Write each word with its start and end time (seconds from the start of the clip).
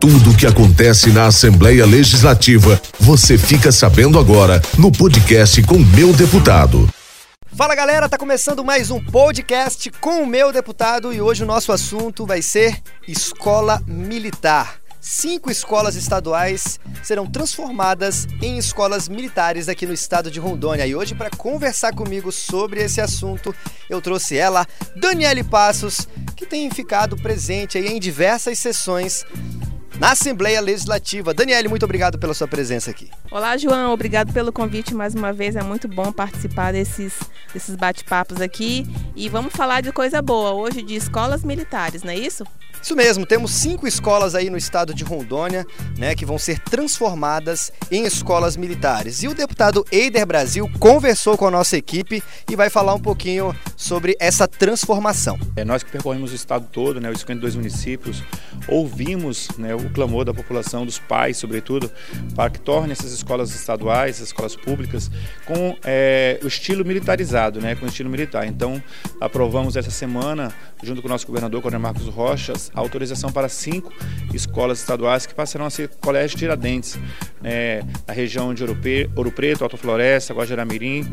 Tudo 0.00 0.30
o 0.30 0.34
que 0.34 0.46
acontece 0.46 1.10
na 1.10 1.26
Assembleia 1.26 1.84
Legislativa, 1.84 2.80
você 2.98 3.36
fica 3.36 3.70
sabendo 3.70 4.18
agora 4.18 4.62
no 4.78 4.90
podcast 4.90 5.62
com 5.64 5.78
meu 5.78 6.10
deputado. 6.14 6.88
Fala 7.54 7.74
galera, 7.74 8.08
tá 8.08 8.16
começando 8.16 8.64
mais 8.64 8.90
um 8.90 8.98
podcast 8.98 9.90
com 10.00 10.22
o 10.22 10.26
meu 10.26 10.54
deputado 10.54 11.12
e 11.12 11.20
hoje 11.20 11.42
o 11.42 11.46
nosso 11.46 11.70
assunto 11.70 12.24
vai 12.24 12.40
ser 12.40 12.80
escola 13.06 13.82
militar. 13.86 14.80
Cinco 15.02 15.50
escolas 15.50 15.96
estaduais 15.96 16.80
serão 17.02 17.26
transformadas 17.26 18.26
em 18.40 18.56
escolas 18.56 19.06
militares 19.06 19.68
aqui 19.68 19.84
no 19.84 19.92
estado 19.92 20.30
de 20.30 20.40
Rondônia. 20.40 20.86
E 20.86 20.94
hoje, 20.94 21.14
para 21.14 21.28
conversar 21.30 21.94
comigo 21.94 22.32
sobre 22.32 22.82
esse 22.82 23.02
assunto, 23.02 23.54
eu 23.88 24.00
trouxe 24.00 24.36
ela, 24.36 24.66
Daniele 24.96 25.44
Passos, 25.44 26.08
que 26.36 26.46
tem 26.46 26.70
ficado 26.70 27.16
presente 27.16 27.76
aí 27.76 27.88
em 27.88 28.00
diversas 28.00 28.58
sessões 28.58 29.26
na 30.00 30.12
Assembleia 30.12 30.62
Legislativa. 30.62 31.34
Daniele, 31.34 31.68
muito 31.68 31.84
obrigado 31.84 32.18
pela 32.18 32.32
sua 32.32 32.48
presença 32.48 32.90
aqui. 32.90 33.10
Olá, 33.30 33.56
João. 33.56 33.92
Obrigado 33.92 34.32
pelo 34.32 34.52
convite 34.52 34.92
mais 34.92 35.14
uma 35.14 35.32
vez. 35.32 35.54
É 35.54 35.62
muito 35.62 35.86
bom 35.86 36.10
participar 36.10 36.72
desses, 36.72 37.16
desses 37.54 37.76
bate-papos 37.76 38.40
aqui. 38.40 38.84
E 39.14 39.28
vamos 39.28 39.54
falar 39.54 39.82
de 39.82 39.92
coisa 39.92 40.20
boa 40.20 40.52
hoje, 40.52 40.82
de 40.82 40.96
escolas 40.96 41.44
militares, 41.44 42.02
não 42.02 42.10
é 42.10 42.16
isso? 42.16 42.44
Isso 42.82 42.96
mesmo, 42.96 43.26
temos 43.26 43.50
cinco 43.50 43.86
escolas 43.86 44.34
aí 44.34 44.48
no 44.48 44.56
estado 44.56 44.94
de 44.94 45.04
Rondônia, 45.04 45.66
né, 45.98 46.14
que 46.14 46.24
vão 46.24 46.38
ser 46.38 46.58
transformadas 46.58 47.70
em 47.90 48.04
escolas 48.04 48.56
militares. 48.56 49.22
E 49.22 49.28
o 49.28 49.34
deputado 49.34 49.84
Eider 49.92 50.26
Brasil 50.26 50.68
conversou 50.78 51.36
com 51.36 51.46
a 51.46 51.50
nossa 51.50 51.76
equipe 51.76 52.22
e 52.50 52.56
vai 52.56 52.70
falar 52.70 52.94
um 52.94 53.00
pouquinho 53.00 53.54
sobre 53.76 54.16
essa 54.18 54.48
transformação. 54.48 55.38
É, 55.56 55.64
nós 55.64 55.82
que 55.82 55.90
percorremos 55.90 56.32
o 56.32 56.34
estado 56.34 56.66
todo, 56.72 57.00
né, 57.00 57.10
os 57.10 57.20
52 57.20 57.54
municípios, 57.54 58.22
ouvimos 58.66 59.48
né, 59.58 59.74
o 59.74 59.90
clamor 59.90 60.24
da 60.24 60.32
população, 60.32 60.86
dos 60.86 60.98
pais, 60.98 61.36
sobretudo, 61.36 61.90
para 62.34 62.48
que 62.48 62.58
torne 62.58 62.92
essas 62.92 63.12
escolas 63.20 63.54
estaduais, 63.54 64.20
escolas 64.20 64.56
públicas, 64.56 65.10
com 65.46 65.76
é, 65.84 66.38
o 66.42 66.46
estilo 66.46 66.84
militarizado, 66.84 67.60
né, 67.60 67.74
com 67.74 67.86
o 67.86 67.88
estilo 67.88 68.10
militar. 68.10 68.46
Então, 68.46 68.82
aprovamos 69.20 69.76
essa 69.76 69.90
semana, 69.90 70.52
junto 70.82 71.00
com 71.00 71.08
o 71.08 71.10
nosso 71.10 71.26
governador, 71.26 71.62
Coronel 71.62 71.80
Marcos 71.80 72.06
Rochas, 72.08 72.70
autorização 72.74 73.30
para 73.30 73.48
cinco 73.48 73.92
escolas 74.34 74.78
estaduais 74.80 75.26
que 75.26 75.34
passarão 75.34 75.66
a 75.66 75.70
ser 75.70 75.88
colégios 76.00 76.38
Tiradentes, 76.38 76.98
né, 77.40 77.82
na 78.06 78.14
região 78.14 78.54
de 78.54 78.62
Ouro, 78.62 79.32
Preto, 79.32 79.64
Alta 79.64 79.76
Floresta, 79.76 80.34
Guajaramirim, 80.34 81.06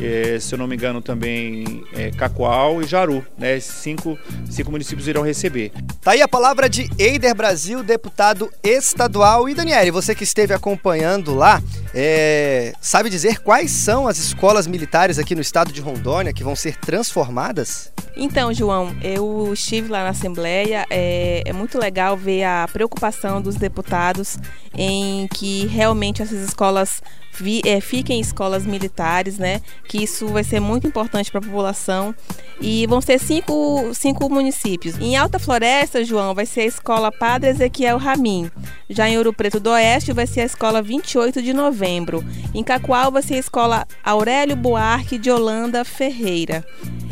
é, 0.00 0.38
se 0.38 0.54
eu 0.54 0.58
não 0.58 0.66
me 0.66 0.76
engano 0.76 1.00
também 1.00 1.84
é, 1.92 2.10
Cacoal 2.10 2.82
e 2.82 2.86
Jaru. 2.86 3.24
Né, 3.38 3.58
cinco, 3.60 4.18
cinco 4.50 4.70
municípios 4.70 5.08
irão 5.08 5.22
receber. 5.22 5.72
Tá 6.00 6.12
aí 6.12 6.22
a 6.22 6.28
palavra 6.28 6.68
de 6.68 6.90
Eider 6.98 7.34
Brasil, 7.34 7.82
deputado 7.82 8.50
estadual. 8.62 9.48
E 9.48 9.54
Daniele, 9.54 9.90
você 9.90 10.14
que 10.14 10.24
esteve 10.24 10.52
acompanhando 10.52 11.34
lá, 11.34 11.45
é, 11.94 12.72
sabe 12.80 13.08
dizer 13.08 13.40
quais 13.40 13.70
são 13.70 14.06
as 14.06 14.18
escolas 14.18 14.66
militares 14.66 15.18
aqui 15.18 15.34
no 15.34 15.40
estado 15.40 15.72
de 15.72 15.80
Rondônia 15.80 16.32
que 16.32 16.44
vão 16.44 16.54
ser 16.54 16.76
transformadas? 16.76 17.92
Então, 18.16 18.52
João, 18.52 18.96
eu 19.02 19.52
estive 19.52 19.88
lá 19.88 20.02
na 20.02 20.10
Assembleia. 20.10 20.86
É, 20.88 21.42
é, 21.44 21.52
muito 21.52 21.78
legal 21.78 22.16
ver 22.16 22.44
a 22.44 22.66
preocupação 22.72 23.42
dos 23.42 23.56
deputados 23.56 24.38
em 24.74 25.28
que 25.28 25.66
realmente 25.66 26.22
essas 26.22 26.40
escolas 26.40 27.02
vi, 27.38 27.60
é, 27.66 27.78
fiquem 27.80 28.18
escolas 28.18 28.64
militares, 28.64 29.38
né? 29.38 29.60
Que 29.86 30.02
isso 30.02 30.28
vai 30.28 30.42
ser 30.42 30.60
muito 30.60 30.86
importante 30.86 31.30
para 31.30 31.40
a 31.40 31.42
população. 31.42 32.14
E 32.58 32.86
vão 32.86 33.02
ser 33.02 33.18
cinco, 33.18 33.90
cinco 33.92 34.30
municípios. 34.30 34.98
Em 34.98 35.14
Alta 35.14 35.38
Floresta, 35.38 36.02
João, 36.02 36.34
vai 36.34 36.46
ser 36.46 36.62
a 36.62 36.66
escola 36.66 37.12
Padre 37.12 37.50
Ezequiel 37.50 37.98
Ramin. 37.98 38.50
Já 38.88 39.08
em 39.08 39.18
Ouro 39.18 39.32
Preto 39.32 39.60
do 39.60 39.70
Oeste 39.70 40.12
vai 40.12 40.26
ser 40.26 40.40
a 40.40 40.46
escola 40.46 40.80
28 40.80 41.35
de 41.42 41.52
novembro. 41.52 42.24
Em 42.54 42.62
Cacoal 42.62 43.10
vai 43.10 43.22
ser 43.22 43.34
a 43.34 43.38
escola 43.38 43.86
Aurélio 44.04 44.56
Buarque 44.56 45.18
de 45.18 45.30
Holanda 45.30 45.84
Ferreira. 45.84 46.64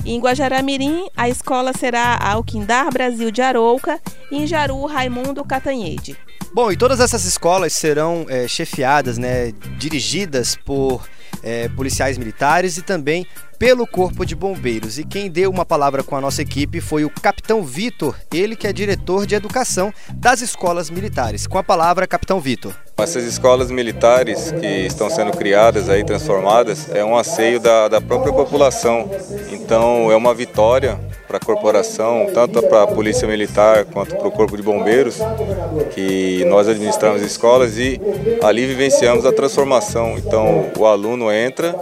Em 0.04 0.20
Guajaramirim, 0.20 1.06
a 1.16 1.28
escola 1.28 1.72
será 1.72 2.18
a 2.20 2.32
Alquindar 2.32 2.92
Brasil 2.92 3.30
de 3.30 3.40
Arouca 3.40 4.00
e 4.30 4.36
em 4.36 4.46
Jaru, 4.46 4.84
Raimundo 4.84 5.44
Catanhede. 5.44 6.16
Bom, 6.54 6.70
e 6.70 6.76
todas 6.76 7.00
essas 7.00 7.24
escolas 7.24 7.72
serão 7.72 8.26
é, 8.28 8.46
chefiadas, 8.46 9.18
né, 9.18 9.52
dirigidas 9.76 10.56
por 10.64 11.04
é, 11.42 11.68
policiais 11.68 12.16
militares 12.16 12.78
e 12.78 12.82
também 12.82 13.26
pelo 13.58 13.84
Corpo 13.88 14.24
de 14.24 14.36
Bombeiros. 14.36 14.96
E 14.96 15.04
quem 15.04 15.28
deu 15.28 15.50
uma 15.50 15.66
palavra 15.66 16.04
com 16.04 16.14
a 16.14 16.20
nossa 16.20 16.42
equipe 16.42 16.80
foi 16.80 17.04
o 17.04 17.10
Capitão 17.10 17.64
Vitor, 17.64 18.14
ele 18.32 18.54
que 18.54 18.68
é 18.68 18.72
diretor 18.72 19.26
de 19.26 19.34
educação 19.34 19.92
das 20.12 20.42
escolas 20.42 20.90
militares. 20.90 21.44
Com 21.44 21.58
a 21.58 21.64
palavra, 21.64 22.06
Capitão 22.06 22.38
Vitor. 22.38 22.72
Essas 22.98 23.24
escolas 23.24 23.68
militares 23.72 24.52
que 24.52 24.86
estão 24.86 25.10
sendo 25.10 25.32
criadas 25.32 25.88
aí, 25.88 26.04
transformadas, 26.04 26.88
é 26.94 27.04
um 27.04 27.16
asseio 27.18 27.58
da, 27.58 27.88
da 27.88 28.00
própria 28.00 28.32
população. 28.32 29.10
Então 29.50 30.08
é 30.08 30.14
uma 30.14 30.32
vitória 30.32 31.00
para 31.34 31.38
a 31.38 31.40
corporação, 31.40 32.26
tanto 32.32 32.62
para 32.62 32.82
a 32.82 32.86
Polícia 32.86 33.26
Militar 33.26 33.84
quanto 33.86 34.14
para 34.14 34.28
o 34.28 34.30
Corpo 34.30 34.56
de 34.56 34.62
Bombeiros, 34.62 35.18
que 35.92 36.44
nós 36.44 36.68
administramos 36.68 37.22
escolas 37.22 37.76
e 37.76 38.00
ali 38.42 38.66
vivenciamos 38.66 39.26
a 39.26 39.32
transformação. 39.32 40.16
Então 40.16 40.70
o 40.78 40.86
aluno 40.86 41.32
entra 41.32 41.74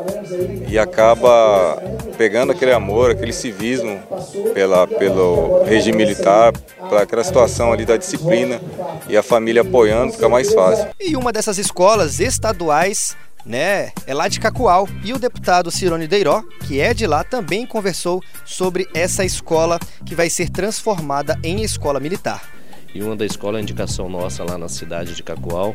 e 0.68 0.78
acaba 0.78 1.76
pegando 2.16 2.52
aquele 2.52 2.72
amor, 2.72 3.10
aquele 3.10 3.32
civismo 3.32 4.00
pela, 4.54 4.86
pelo 4.86 5.62
regime 5.64 5.98
militar, 5.98 6.52
para 6.88 7.02
aquela 7.02 7.24
situação 7.24 7.72
ali 7.72 7.84
da 7.84 7.96
disciplina 7.96 8.60
e 9.08 9.16
a 9.16 9.22
família 9.22 9.62
apoiando, 9.62 10.12
fica 10.12 10.28
mais 10.28 10.52
fácil. 10.52 10.88
E 10.98 11.14
uma 11.16 11.32
dessas 11.32 11.58
escolas 11.58 12.20
estaduais 12.20 13.16
né, 13.44 13.92
é 14.06 14.14
lá 14.14 14.28
de 14.28 14.40
Cacoal. 14.40 14.88
E 15.04 15.12
o 15.12 15.18
deputado 15.18 15.70
Cirone 15.70 16.06
Deiró, 16.06 16.42
que 16.66 16.80
é 16.80 16.94
de 16.94 17.06
lá, 17.06 17.24
também 17.24 17.66
conversou 17.66 18.22
sobre 18.44 18.88
essa 18.94 19.24
escola 19.24 19.78
que 20.04 20.14
vai 20.14 20.30
ser 20.30 20.50
transformada 20.50 21.38
em 21.42 21.62
escola 21.62 22.00
militar. 22.00 22.42
E 22.94 23.02
uma 23.02 23.16
da 23.16 23.24
escola, 23.24 23.58
a 23.58 23.62
indicação 23.62 24.08
nossa 24.08 24.44
lá 24.44 24.58
na 24.58 24.68
cidade 24.68 25.14
de 25.14 25.22
Cacoal, 25.22 25.74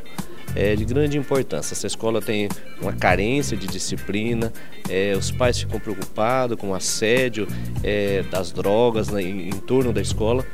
é 0.56 0.76
de 0.76 0.86
grande 0.86 1.18
importância. 1.18 1.74
Essa 1.74 1.88
escola 1.88 2.22
tem 2.22 2.48
uma 2.82 2.94
carência 2.94 3.58
de 3.58 3.68
disciplina, 3.68 4.54
é, 4.90 5.14
os 5.18 5.32
pais 5.32 5.60
ficam 5.60 5.80
preocupados 5.80 6.58
com 6.58 6.70
o 6.70 6.76
assédio 6.76 7.48
é, 7.84 8.24
das 8.24 8.52
drogas 8.52 9.10
né, 9.10 9.22
em, 9.22 9.50
em 9.50 9.60
torno 9.60 9.92
da 9.92 10.02
escola 10.02 10.46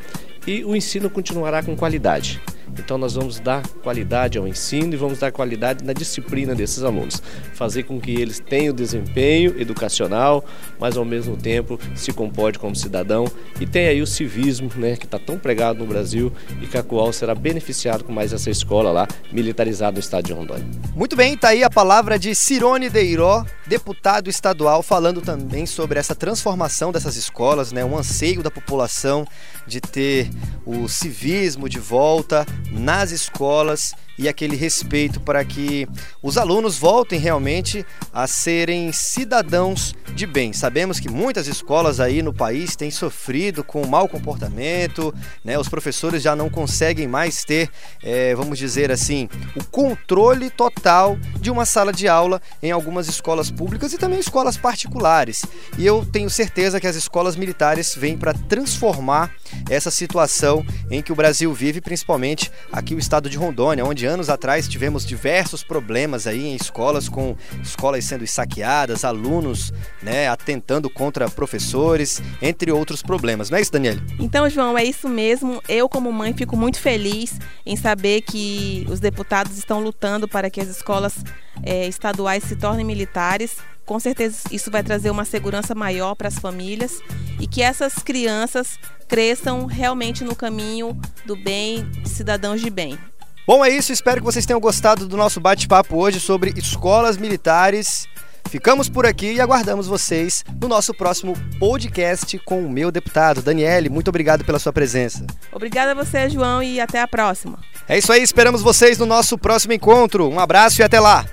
e 0.45 0.63
o 0.63 0.75
ensino 0.75 1.09
continuará 1.09 1.63
com 1.63 1.75
qualidade. 1.75 2.41
Então 2.77 2.97
nós 2.97 3.13
vamos 3.13 3.39
dar 3.39 3.67
qualidade 3.83 4.37
ao 4.37 4.47
ensino 4.47 4.93
e 4.93 4.97
vamos 4.97 5.19
dar 5.19 5.31
qualidade 5.31 5.83
na 5.83 5.93
disciplina 5.93 6.55
desses 6.55 6.83
alunos, 6.83 7.21
fazer 7.53 7.83
com 7.83 7.99
que 7.99 8.11
eles 8.11 8.39
tenham 8.39 8.73
desempenho 8.73 9.59
educacional, 9.59 10.43
mas 10.79 10.97
ao 10.97 11.05
mesmo 11.05 11.37
tempo 11.37 11.79
se 11.95 12.11
comporte 12.13 12.59
como 12.59 12.75
cidadão 12.75 13.25
e 13.59 13.65
tenha 13.65 13.89
aí 13.89 14.01
o 14.01 14.07
civismo, 14.07 14.69
né, 14.75 14.95
que 14.95 15.05
está 15.05 15.19
tão 15.19 15.37
pregado 15.37 15.79
no 15.79 15.85
Brasil 15.85 16.31
e 16.61 16.67
que 16.67 16.77
a 16.77 16.83
Coal 16.83 17.11
será 17.13 17.35
beneficiado 17.35 18.03
com 18.03 18.11
mais 18.11 18.33
essa 18.33 18.49
escola 18.49 18.91
lá 18.91 19.07
militarizada 19.31 19.93
no 19.93 19.99
estado 19.99 20.25
de 20.25 20.33
Rondônia. 20.33 20.65
Muito 20.95 21.15
bem, 21.15 21.33
está 21.33 21.49
aí 21.49 21.63
a 21.63 21.69
palavra 21.69 22.17
de 22.17 22.33
Cirone 22.35 22.89
Deiró, 22.89 23.45
deputado 23.67 24.29
estadual, 24.29 24.83
falando 24.83 25.21
também 25.21 25.65
sobre 25.65 25.99
essa 25.99 26.15
transformação 26.15 26.91
dessas 26.91 27.15
escolas, 27.15 27.71
né, 27.71 27.83
um 27.83 27.97
anseio 27.97 28.43
da 28.43 28.51
população 28.51 29.25
de 29.65 29.79
ter 29.79 30.29
o 30.65 30.87
civismo 30.87 31.69
de 31.69 31.79
volta 31.79 32.45
nas 32.71 33.11
escolas 33.11 33.93
e 34.17 34.27
aquele 34.27 34.55
respeito 34.55 35.19
para 35.19 35.43
que 35.43 35.87
os 36.21 36.37
alunos 36.37 36.77
voltem 36.77 37.19
realmente 37.19 37.85
a 38.13 38.27
serem 38.27 38.91
cidadãos 38.91 39.93
de 40.13 40.25
bem. 40.25 40.53
Sabemos 40.53 40.99
que 40.99 41.09
muitas 41.09 41.47
escolas 41.47 41.99
aí 41.99 42.21
no 42.21 42.33
país 42.33 42.75
têm 42.75 42.91
sofrido 42.91 43.63
com 43.63 43.85
mau 43.87 44.07
comportamento, 44.07 45.13
né? 45.43 45.57
Os 45.57 45.67
professores 45.69 46.21
já 46.21 46.35
não 46.35 46.49
conseguem 46.49 47.07
mais 47.07 47.43
ter, 47.43 47.69
é, 48.03 48.35
vamos 48.35 48.57
dizer 48.57 48.91
assim, 48.91 49.27
o 49.55 49.63
controle 49.65 50.49
total 50.49 51.17
de 51.39 51.49
uma 51.49 51.65
sala 51.65 51.91
de 51.91 52.07
aula 52.07 52.41
em 52.61 52.71
algumas 52.71 53.07
escolas 53.07 53.49
públicas 53.49 53.93
e 53.93 53.97
também 53.97 54.19
escolas 54.19 54.57
particulares. 54.57 55.43
E 55.77 55.85
eu 55.85 56.05
tenho 56.05 56.29
certeza 56.29 56.79
que 56.79 56.87
as 56.87 56.95
escolas 56.95 57.35
militares 57.35 57.95
vêm 57.95 58.17
para 58.17 58.33
transformar 58.33 59.31
essa 59.69 59.91
situação 59.91 60.65
em 60.89 61.01
que 61.01 61.11
o 61.11 61.15
Brasil 61.15 61.53
vive, 61.53 61.81
principalmente 61.81 62.51
aqui 62.71 62.93
o 62.95 62.99
estado 62.99 63.29
de 63.29 63.37
Rondônia, 63.37 63.85
onde 63.85 64.02
anos 64.05 64.29
atrás 64.29 64.67
tivemos 64.67 65.05
diversos 65.05 65.63
problemas 65.63 66.27
aí 66.27 66.45
em 66.47 66.55
escolas, 66.55 67.09
com 67.09 67.35
escolas 67.61 68.05
sendo 68.05 68.25
saqueadas, 68.27 69.03
alunos 69.03 69.73
né, 70.01 70.27
atentando 70.27 70.89
contra 70.89 71.29
professores, 71.29 72.21
entre 72.41 72.71
outros 72.71 73.01
problemas. 73.01 73.49
Não 73.49 73.57
é 73.57 73.61
isso, 73.61 73.71
Daniel? 73.71 73.97
Então, 74.19 74.49
João, 74.49 74.77
é 74.77 74.83
isso 74.83 75.07
mesmo. 75.07 75.61
Eu, 75.67 75.87
como 75.87 76.11
mãe, 76.11 76.33
fico 76.33 76.55
muito 76.57 76.79
feliz 76.79 77.39
em 77.65 77.75
saber 77.75 78.21
que 78.21 78.85
os 78.89 78.99
deputados 78.99 79.57
estão 79.57 79.79
lutando 79.79 80.27
para 80.27 80.49
que 80.49 80.61
as 80.61 80.67
escolas 80.67 81.15
é, 81.63 81.87
estaduais 81.87 82.43
se 82.43 82.55
tornem 82.55 82.85
militares. 82.85 83.57
Com 83.85 83.99
certeza 83.99 84.43
isso 84.51 84.71
vai 84.71 84.81
trazer 84.81 85.09
uma 85.09 85.25
segurança 85.25 85.75
maior 85.75 86.15
para 86.15 86.29
as 86.29 86.39
famílias 86.39 86.99
e 87.39 87.45
que 87.45 87.61
essas 87.61 87.95
crianças 87.95 88.79
cresçam 89.07 89.65
realmente 89.65 90.23
no 90.23 90.35
caminho 90.35 90.99
do 91.25 91.35
bem, 91.35 91.83
de 92.01 92.09
cidadãos 92.09 92.61
de 92.61 92.69
bem. 92.69 92.97
Bom, 93.45 93.63
é 93.63 93.69
isso. 93.69 93.91
Espero 93.91 94.21
que 94.21 94.25
vocês 94.25 94.45
tenham 94.45 94.59
gostado 94.59 95.07
do 95.07 95.17
nosso 95.17 95.39
bate-papo 95.39 95.97
hoje 95.97 96.19
sobre 96.19 96.53
escolas 96.55 97.17
militares. 97.17 98.07
Ficamos 98.49 98.87
por 98.87 99.05
aqui 99.05 99.33
e 99.33 99.41
aguardamos 99.41 99.87
vocês 99.87 100.43
no 100.61 100.67
nosso 100.67 100.93
próximo 100.93 101.33
podcast 101.59 102.37
com 102.39 102.63
o 102.63 102.69
meu 102.69 102.91
deputado. 102.91 103.41
Daniele, 103.41 103.89
muito 103.89 104.09
obrigado 104.09 104.45
pela 104.45 104.59
sua 104.59 104.71
presença. 104.71 105.25
Obrigada 105.51 105.91
a 105.91 105.95
você, 105.95 106.29
João, 106.29 106.61
e 106.61 106.79
até 106.79 107.01
a 107.01 107.07
próxima. 107.07 107.59
É 107.87 107.97
isso 107.97 108.13
aí, 108.13 108.21
esperamos 108.21 108.61
vocês 108.61 108.97
no 108.97 109.05
nosso 109.05 109.37
próximo 109.37 109.73
encontro. 109.73 110.29
Um 110.29 110.39
abraço 110.39 110.81
e 110.81 110.83
até 110.83 110.99
lá! 110.99 111.25